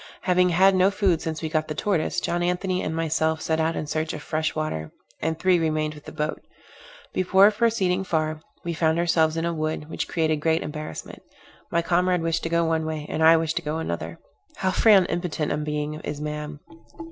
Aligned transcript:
Having 0.23 0.49
had 0.49 0.73
no 0.73 0.89
food 0.89 1.21
since 1.21 1.43
we 1.43 1.49
got 1.49 1.67
the 1.67 1.75
tortoise, 1.75 2.19
John 2.19 2.41
Anthony 2.41 2.81
and 2.81 2.95
myself 2.95 3.39
set 3.39 3.59
out 3.59 3.75
in 3.75 3.85
search 3.85 4.13
of 4.13 4.23
fresh 4.23 4.55
water, 4.55 4.91
and 5.21 5.37
three 5.37 5.59
remained 5.59 5.93
with 5.93 6.05
the 6.05 6.11
boat. 6.11 6.41
Before 7.13 7.51
proceeding 7.51 8.03
far, 8.03 8.41
we 8.63 8.73
found 8.73 8.97
ourselves 8.97 9.37
in 9.37 9.45
a 9.45 9.53
wood, 9.53 9.91
which 9.91 10.07
created 10.07 10.37
great 10.37 10.63
embarrassment. 10.63 11.21
My 11.71 11.83
comrade 11.83 12.23
wished 12.23 12.41
to 12.41 12.49
go 12.49 12.65
one 12.65 12.83
way, 12.83 13.05
and 13.09 13.21
I 13.23 13.37
wished 13.37 13.57
to 13.57 13.61
go 13.61 13.77
another. 13.77 14.17
How 14.55 14.71
frail 14.71 14.97
and 15.01 15.07
impotent 15.11 15.51
a 15.51 15.57
being 15.57 15.93
is 15.99 16.19
man! 16.19 16.61